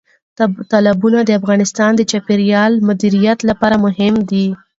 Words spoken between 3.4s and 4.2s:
لپاره مهم